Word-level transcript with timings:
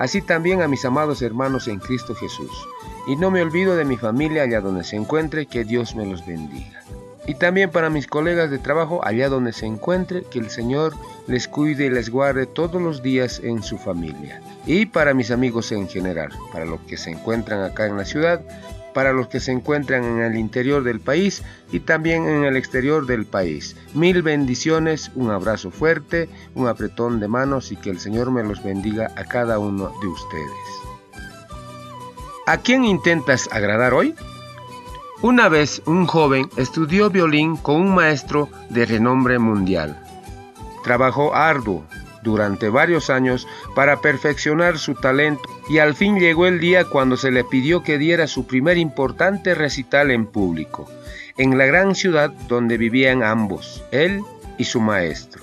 así 0.00 0.22
también 0.22 0.62
a 0.62 0.68
mis 0.68 0.86
amados 0.86 1.20
hermanos 1.20 1.68
en 1.68 1.78
Cristo 1.78 2.14
Jesús. 2.14 2.50
Y 3.06 3.16
no 3.16 3.30
me 3.30 3.42
olvido 3.42 3.76
de 3.76 3.84
mi 3.84 3.98
familia 3.98 4.44
allá 4.44 4.62
donde 4.62 4.82
se 4.82 4.96
encuentre, 4.96 5.44
que 5.44 5.62
Dios 5.62 5.94
me 5.94 6.06
los 6.06 6.24
bendiga. 6.24 6.82
Y 7.26 7.34
también 7.34 7.70
para 7.70 7.90
mis 7.90 8.06
colegas 8.06 8.50
de 8.50 8.58
trabajo 8.58 9.04
allá 9.04 9.28
donde 9.28 9.52
se 9.52 9.66
encuentre, 9.66 10.24
que 10.24 10.38
el 10.38 10.48
Señor 10.48 10.94
les 11.26 11.48
cuide 11.48 11.84
y 11.84 11.90
les 11.90 12.08
guarde 12.08 12.46
todos 12.46 12.80
los 12.80 13.02
días 13.02 13.42
en 13.44 13.62
su 13.62 13.76
familia. 13.76 14.40
Y 14.64 14.86
para 14.86 15.12
mis 15.12 15.30
amigos 15.30 15.70
en 15.70 15.86
general, 15.86 16.30
para 16.50 16.64
los 16.64 16.80
que 16.80 16.96
se 16.96 17.10
encuentran 17.10 17.62
acá 17.62 17.86
en 17.86 17.98
la 17.98 18.06
ciudad, 18.06 18.40
para 18.92 19.12
los 19.12 19.28
que 19.28 19.40
se 19.40 19.52
encuentran 19.52 20.04
en 20.04 20.20
el 20.20 20.36
interior 20.36 20.82
del 20.82 21.00
país 21.00 21.42
y 21.72 21.80
también 21.80 22.28
en 22.28 22.44
el 22.44 22.56
exterior 22.56 23.06
del 23.06 23.26
país. 23.26 23.76
Mil 23.94 24.22
bendiciones, 24.22 25.10
un 25.14 25.30
abrazo 25.30 25.70
fuerte, 25.70 26.28
un 26.54 26.68
apretón 26.68 27.20
de 27.20 27.28
manos 27.28 27.72
y 27.72 27.76
que 27.76 27.90
el 27.90 28.00
Señor 28.00 28.30
me 28.30 28.42
los 28.42 28.62
bendiga 28.62 29.12
a 29.16 29.24
cada 29.24 29.58
uno 29.58 29.92
de 30.00 30.06
ustedes. 30.06 30.50
¿A 32.46 32.58
quién 32.58 32.84
intentas 32.84 33.48
agradar 33.52 33.94
hoy? 33.94 34.14
Una 35.22 35.48
vez 35.48 35.82
un 35.86 36.06
joven 36.06 36.48
estudió 36.56 37.10
violín 37.10 37.56
con 37.56 37.76
un 37.76 37.94
maestro 37.94 38.48
de 38.70 38.86
renombre 38.86 39.38
mundial. 39.38 40.02
Trabajó 40.82 41.34
arduo 41.34 41.84
durante 42.22 42.68
varios 42.68 43.10
años 43.10 43.46
para 43.74 44.00
perfeccionar 44.00 44.78
su 44.78 44.94
talento 44.94 45.42
y 45.68 45.78
al 45.78 45.94
fin 45.94 46.18
llegó 46.18 46.46
el 46.46 46.60
día 46.60 46.84
cuando 46.84 47.16
se 47.16 47.30
le 47.30 47.44
pidió 47.44 47.82
que 47.82 47.98
diera 47.98 48.26
su 48.26 48.46
primer 48.46 48.78
importante 48.78 49.54
recital 49.54 50.10
en 50.10 50.26
público, 50.26 50.90
en 51.38 51.56
la 51.58 51.66
gran 51.66 51.94
ciudad 51.94 52.30
donde 52.48 52.76
vivían 52.76 53.22
ambos, 53.22 53.84
él 53.90 54.22
y 54.58 54.64
su 54.64 54.80
maestro. 54.80 55.42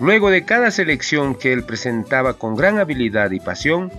Luego 0.00 0.30
de 0.30 0.44
cada 0.46 0.70
selección 0.70 1.34
que 1.34 1.52
él 1.52 1.62
presentaba 1.62 2.34
con 2.34 2.56
gran 2.56 2.78
habilidad 2.78 3.30
y 3.32 3.40
pasión, 3.40 3.92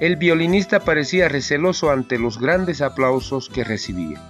el 0.00 0.16
violinista 0.16 0.80
parecía 0.80 1.28
receloso 1.28 1.90
ante 1.90 2.18
los 2.18 2.38
grandes 2.38 2.82
aplausos 2.82 3.48
que 3.48 3.64
recibía. 3.64 4.20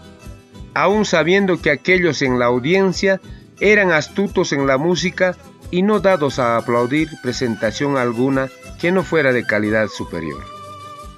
Aun 0.74 1.04
sabiendo 1.04 1.60
que 1.60 1.70
aquellos 1.70 2.22
en 2.22 2.38
la 2.38 2.46
audiencia 2.46 3.20
eran 3.60 3.90
astutos 3.90 4.52
en 4.52 4.66
la 4.66 4.78
música, 4.78 5.36
y 5.70 5.82
no 5.82 6.00
dados 6.00 6.38
a 6.38 6.56
aplaudir 6.56 7.08
presentación 7.22 7.96
alguna 7.96 8.48
que 8.80 8.92
no 8.92 9.02
fuera 9.02 9.32
de 9.32 9.44
calidad 9.44 9.88
superior. 9.88 10.42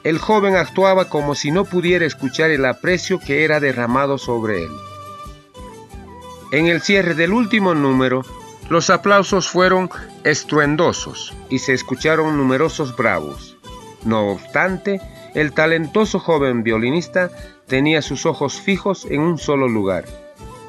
El 0.05 0.19
joven 0.19 0.57
actuaba 0.57 1.09
como 1.09 1.35
si 1.35 1.51
no 1.51 1.65
pudiera 1.65 2.07
escuchar 2.07 2.51
el 2.51 2.65
aprecio 2.65 3.19
que 3.19 3.45
era 3.45 3.61
derramado 3.61 4.17
sobre 4.17 4.65
él. 4.65 4.71
En 6.51 6.67
el 6.67 6.81
cierre 6.81 7.15
del 7.15 7.33
último 7.33 7.75
número, 7.75 8.25
los 8.71 8.91
aplausos 8.91 9.49
fueron 9.49 9.91
estruendosos 10.25 11.35
y 11.51 11.59
se 11.59 11.75
escucharon 11.75 12.37
numerosos 12.37 12.97
bravos. 12.97 13.57
No 14.05 14.31
obstante, 14.31 15.01
el 15.35 15.53
talentoso 15.53 16.19
joven 16.19 16.63
violinista 16.63 17.31
tenía 17.67 18.01
sus 18.01 18.25
ojos 18.25 18.61
fijos 18.61 19.05
en 19.11 19.21
un 19.21 19.39
solo 19.39 19.69
lugar. 19.69 20.05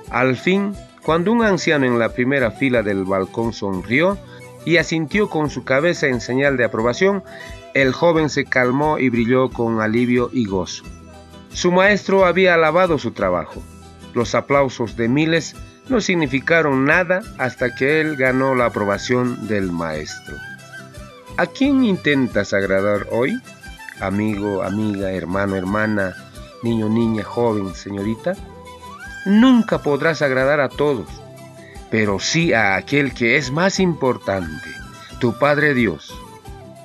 Al 0.10 0.36
fin 0.36 0.76
cuando 1.04 1.32
un 1.32 1.44
anciano 1.44 1.86
en 1.86 2.00
la 2.00 2.10
primera 2.10 2.52
fila 2.52 2.84
del 2.84 3.06
balcón 3.06 3.54
sonrió 3.54 4.18
y 4.66 4.78
asintió 4.78 5.30
con 5.30 5.50
su 5.50 5.64
cabeza 5.64 6.08
en 6.08 6.22
señal 6.22 6.58
de 6.58 6.66
aprobación, 6.66 7.24
el 7.74 7.94
joven 7.94 8.30
se 8.30 8.46
calmó 8.46 8.98
y 8.98 9.10
brilló 9.10 9.50
con 9.50 9.82
alivio 9.82 10.30
y 10.34 10.46
gozo. 10.46 10.84
Su 11.52 11.72
maestro 11.72 12.26
había 12.26 12.56
alabado 12.56 12.98
su 12.98 13.12
trabajo. 13.12 13.62
Los 14.14 14.36
aplausos 14.36 14.96
de 14.96 15.08
miles 15.08 15.56
no 15.88 16.02
significaron 16.02 16.86
nada 16.86 17.22
hasta 17.38 17.74
que 17.74 18.02
él 18.02 18.16
ganó 18.16 18.56
la 18.56 18.66
aprobación 18.66 19.48
del 19.48 19.72
maestro. 19.72 20.36
¿A 21.38 21.46
quién 21.46 21.84
intentas 21.84 22.54
agradar 22.54 23.08
hoy? 23.12 23.40
Amigo, 24.00 24.62
amiga, 24.62 25.12
hermano, 25.12 25.56
hermana, 25.56 26.16
niño, 26.64 26.90
niña, 26.90 27.24
joven, 27.24 27.74
señorita. 27.74 28.36
Nunca 29.26 29.80
podrás 29.80 30.22
agradar 30.22 30.60
a 30.60 30.70
todos, 30.70 31.08
pero 31.92 32.20
sí 32.20 32.54
a 32.54 32.76
aquel 32.76 33.14
que 33.14 33.38
es 33.38 33.52
más 33.52 33.80
importante, 33.80 34.70
tu 35.20 35.38
Padre 35.38 35.74
Dios. 35.74 36.18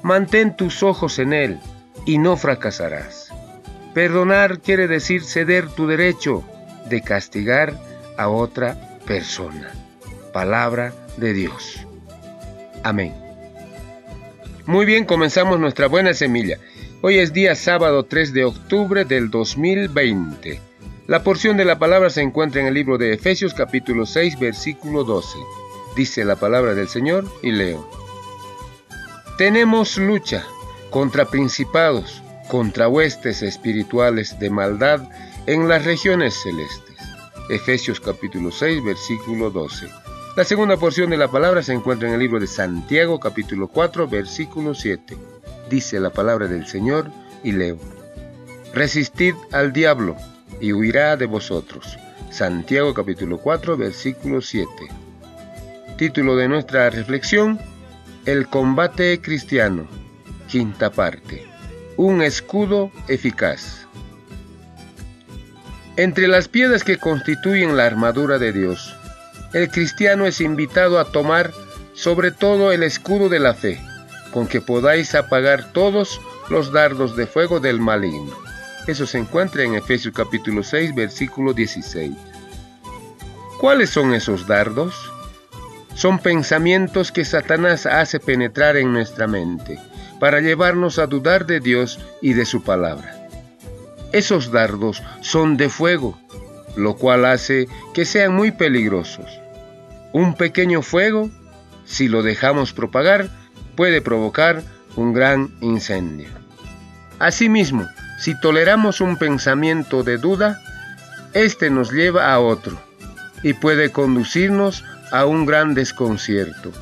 Mantén 0.03 0.57
tus 0.57 0.83
ojos 0.83 1.19
en 1.19 1.33
Él 1.33 1.61
y 2.05 2.19
no 2.19 2.37
fracasarás. 2.37 3.31
Perdonar 3.95 4.61
quiere 4.61 4.89
decir 4.89 5.23
ceder 5.23 5.69
tu 5.69 5.87
derecho 5.87 6.45
de 6.89 7.01
castigar 7.01 7.79
a 8.19 8.29
otra 8.29 8.99
persona. 9.07 9.71
Palabra 10.33 10.93
de 11.17 11.33
Dios. 11.33 11.87
Amén. 12.83 13.15
Muy 14.67 14.85
bien, 14.85 15.05
comenzamos 15.05 15.61
nuestra 15.61 15.87
buena 15.87 16.13
semilla. 16.15 16.59
Hoy 17.03 17.19
es 17.19 17.33
día 17.33 17.55
sábado 17.55 18.05
3 18.05 18.33
de 18.33 18.45
octubre 18.45 19.05
del 19.05 19.31
2020. 19.31 20.74
La 21.07 21.23
porción 21.23 21.59
de 21.59 21.67
la 21.67 21.79
palabra 21.79 22.09
se 22.09 22.23
encuentra 22.23 22.63
en 22.63 22.67
el 22.67 22.73
libro 22.73 22.97
de 22.97 23.13
Efesios 23.13 23.53
capítulo 23.53 24.07
6 24.07 24.39
versículo 24.39 25.05
12. 25.05 25.37
Dice 25.95 26.25
la 26.25 26.37
palabra 26.37 26.75
del 26.75 26.89
Señor 26.89 27.27
y 27.43 27.53
leo. 27.53 27.87
Tenemos 29.37 29.99
lucha 29.99 30.47
contra 30.89 31.27
principados, 31.27 32.23
contra 32.49 32.89
huestes 32.89 33.43
espirituales 33.43 34.39
de 34.39 34.49
maldad 34.49 35.07
en 35.47 35.69
las 35.69 35.85
regiones 35.85 36.41
celestes. 36.43 36.97
Efesios 37.51 38.01
capítulo 38.01 38.51
6 38.51 38.83
versículo 38.83 39.51
12. 39.51 39.87
La 40.39 40.45
segunda 40.45 40.79
porción 40.79 41.11
de 41.11 41.19
la 41.19 41.29
palabra 41.29 41.63
se 41.63 41.75
encuentra 41.75 42.09
en 42.09 42.15
el 42.15 42.21
libro 42.21 42.41
de 42.41 42.47
Santiago 42.47 43.21
capítulo 43.21 43.69
4 43.69 44.09
versículo 44.09 44.75
7. 44.75 45.19
Dice 45.69 46.01
la 46.01 46.09
palabra 46.09 46.49
del 46.49 46.67
Señor 46.67 47.11
y 47.43 47.53
leo. 47.53 47.77
Resistid 48.73 49.35
al 49.53 49.75
diablo 49.75 50.17
y 50.61 50.73
huirá 50.73 51.17
de 51.17 51.27
vosotros. 51.27 51.97
Santiago 52.31 52.95
capítulo 52.95 53.39
4 53.39 53.77
versículo 53.77 54.41
7. 54.41 54.69
Título 55.97 56.37
de 56.37 56.49
nuestra 56.49 56.91
reflexión, 56.91 57.61
El 58.27 58.49
combate 58.49 59.21
cristiano. 59.21 59.87
Quinta 60.49 60.91
parte. 60.91 61.47
Un 61.97 62.23
escudo 62.23 62.91
eficaz. 63.09 63.87
Entre 65.97 66.27
las 66.27 66.49
piedras 66.49 66.83
que 66.83 66.99
constituyen 66.99 67.77
la 67.77 67.87
armadura 67.87 68.39
de 68.39 68.53
Dios, 68.53 68.97
el 69.53 69.69
cristiano 69.69 70.27
es 70.27 70.41
invitado 70.41 70.99
a 70.99 71.13
tomar 71.13 71.53
sobre 71.95 72.33
todo 72.33 72.73
el 72.73 72.83
escudo 72.83 73.29
de 73.29 73.39
la 73.39 73.55
fe, 73.55 73.81
con 74.33 74.49
que 74.49 74.61
podáis 74.61 75.15
apagar 75.15 75.73
todos 75.73 76.21
los 76.51 76.73
dardos 76.73 77.17
de 77.17 77.27
fuego 77.27 77.61
del 77.61 77.81
maligno. 77.81 78.44
Eso 78.87 79.07
se 79.07 79.17
encuentra 79.17 79.65
en 79.65 79.75
Efesios 79.75 80.13
capítulo 80.15 80.63
6, 80.63 80.95
versículo 80.95 81.55
16. 81.55 82.13
¿Cuáles 83.59 83.89
son 83.89 84.13
esos 84.13 84.47
dardos? 84.47 85.11
Son 85.95 86.19
pensamientos 86.19 87.11
que 87.11 87.25
Satanás 87.25 87.87
hace 87.87 88.21
penetrar 88.21 88.77
en 88.77 88.93
nuestra 88.93 89.27
mente 89.27 89.79
para 90.21 90.41
llevarnos 90.41 90.99
a 90.99 91.07
dudar 91.07 91.47
de 91.47 91.61
Dios 91.61 91.99
y 92.21 92.35
de 92.35 92.45
su 92.45 92.63
palabra. 92.63 93.27
Esos 94.13 94.53
dardos 94.53 95.03
son 95.23 95.57
de 95.57 95.71
fuego, 95.71 96.19
lo 96.77 96.97
cual 96.97 97.25
hace 97.25 97.69
que 97.95 98.05
sean 98.05 98.35
muy 98.35 98.51
peligrosos. 98.51 99.41
Un 100.13 100.35
pequeño 100.35 100.83
fuego, 100.83 101.31
si 101.87 102.09
lo 102.09 102.23
dejamos 102.23 102.75
propagar, 102.75 103.31
puede 103.77 104.03
provocar 104.03 104.63
un 104.95 105.15
gran 105.15 105.55
incendio. 105.63 106.29
Asimismo, 107.19 107.87
si 108.19 108.39
toleramos 108.39 109.01
un 109.01 109.17
pensamiento 109.17 110.03
de 110.03 110.19
duda, 110.19 110.61
éste 111.33 111.71
nos 111.71 111.93
lleva 111.93 112.33
a 112.33 112.41
otro 112.41 112.81
y 113.43 113.53
puede 113.55 113.91
conducirnos 113.91 114.85
a 115.13 115.27
un 115.27 115.47
gran 115.47 115.75
desconcierto. 115.75 116.73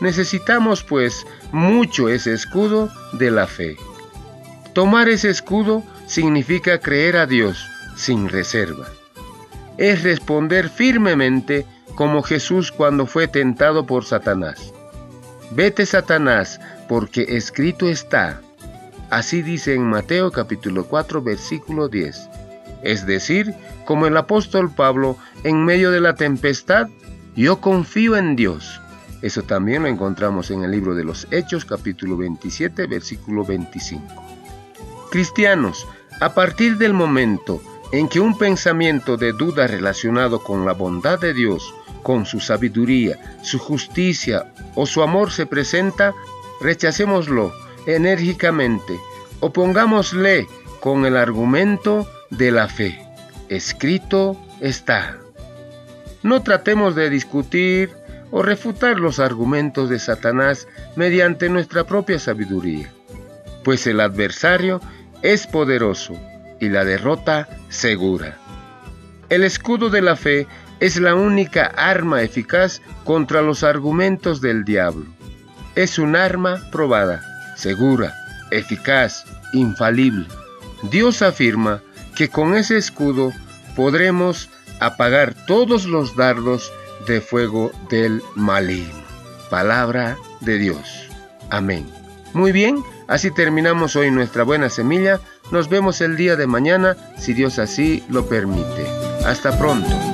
Necesitamos 0.00 0.82
pues 0.82 1.26
mucho 1.52 2.08
ese 2.08 2.32
escudo 2.32 2.90
de 3.12 3.30
la 3.30 3.46
fe. 3.46 3.76
Tomar 4.72 5.08
ese 5.08 5.30
escudo 5.30 5.84
significa 6.06 6.78
creer 6.78 7.16
a 7.16 7.26
Dios 7.26 7.66
sin 7.96 8.28
reserva. 8.28 8.88
Es 9.78 10.02
responder 10.02 10.68
firmemente 10.68 11.66
como 11.94 12.22
Jesús 12.22 12.72
cuando 12.72 13.06
fue 13.06 13.28
tentado 13.28 13.86
por 13.86 14.04
Satanás. 14.04 14.72
Vete 15.50 15.86
Satanás, 15.86 16.60
porque 16.88 17.36
escrito 17.36 17.88
está, 17.88 18.40
Así 19.12 19.42
dice 19.42 19.74
en 19.74 19.82
Mateo 19.82 20.32
capítulo 20.32 20.86
4 20.86 21.20
versículo 21.20 21.88
10. 21.88 22.30
Es 22.82 23.04
decir, 23.04 23.54
como 23.84 24.06
el 24.06 24.16
apóstol 24.16 24.70
Pablo, 24.74 25.18
en 25.44 25.66
medio 25.66 25.90
de 25.90 26.00
la 26.00 26.14
tempestad, 26.14 26.88
yo 27.36 27.60
confío 27.60 28.16
en 28.16 28.36
Dios. 28.36 28.80
Eso 29.20 29.42
también 29.42 29.82
lo 29.82 29.90
encontramos 29.90 30.50
en 30.50 30.64
el 30.64 30.70
libro 30.70 30.94
de 30.94 31.04
los 31.04 31.28
Hechos 31.30 31.66
capítulo 31.66 32.16
27 32.16 32.86
versículo 32.86 33.44
25. 33.44 34.02
Cristianos, 35.10 35.86
a 36.18 36.32
partir 36.32 36.78
del 36.78 36.94
momento 36.94 37.60
en 37.92 38.08
que 38.08 38.18
un 38.18 38.38
pensamiento 38.38 39.18
de 39.18 39.32
duda 39.32 39.66
relacionado 39.66 40.42
con 40.42 40.64
la 40.64 40.72
bondad 40.72 41.20
de 41.20 41.34
Dios, 41.34 41.74
con 42.02 42.24
su 42.24 42.40
sabiduría, 42.40 43.18
su 43.42 43.58
justicia 43.58 44.54
o 44.74 44.86
su 44.86 45.02
amor 45.02 45.30
se 45.30 45.44
presenta, 45.44 46.14
rechacémoslo 46.62 47.52
enérgicamente, 47.86 48.98
opongámosle 49.40 50.46
con 50.80 51.04
el 51.06 51.16
argumento 51.16 52.08
de 52.30 52.50
la 52.50 52.68
fe. 52.68 53.00
Escrito 53.48 54.36
está. 54.60 55.18
No 56.22 56.42
tratemos 56.42 56.94
de 56.94 57.10
discutir 57.10 57.90
o 58.30 58.42
refutar 58.42 58.98
los 58.98 59.18
argumentos 59.18 59.90
de 59.90 59.98
Satanás 59.98 60.66
mediante 60.96 61.48
nuestra 61.48 61.84
propia 61.84 62.18
sabiduría, 62.18 62.90
pues 63.62 63.86
el 63.86 64.00
adversario 64.00 64.80
es 65.22 65.46
poderoso 65.46 66.18
y 66.60 66.68
la 66.68 66.84
derrota 66.84 67.48
segura. 67.68 68.38
El 69.28 69.44
escudo 69.44 69.90
de 69.90 70.02
la 70.02 70.16
fe 70.16 70.46
es 70.80 70.98
la 70.98 71.14
única 71.14 71.66
arma 71.76 72.22
eficaz 72.22 72.80
contra 73.04 73.42
los 73.42 73.62
argumentos 73.62 74.40
del 74.40 74.64
diablo. 74.64 75.06
Es 75.74 75.98
un 75.98 76.16
arma 76.16 76.60
probada, 76.70 77.31
segura, 77.62 78.12
eficaz, 78.50 79.24
infalible. 79.52 80.26
Dios 80.90 81.22
afirma 81.22 81.80
que 82.16 82.28
con 82.28 82.56
ese 82.56 82.76
escudo 82.76 83.32
podremos 83.76 84.50
apagar 84.80 85.34
todos 85.46 85.84
los 85.86 86.16
dardos 86.16 86.72
de 87.06 87.20
fuego 87.20 87.70
del 87.88 88.20
maligno. 88.34 89.02
Palabra 89.48 90.18
de 90.40 90.58
Dios. 90.58 91.08
Amén. 91.50 91.86
Muy 92.34 92.50
bien, 92.50 92.82
así 93.06 93.30
terminamos 93.30 93.94
hoy 93.94 94.10
nuestra 94.10 94.42
buena 94.42 94.68
semilla. 94.68 95.20
Nos 95.52 95.68
vemos 95.68 96.00
el 96.00 96.16
día 96.16 96.34
de 96.34 96.46
mañana, 96.46 96.96
si 97.16 97.32
Dios 97.32 97.58
así 97.58 98.02
lo 98.08 98.26
permite. 98.26 98.86
Hasta 99.24 99.56
pronto. 99.56 100.11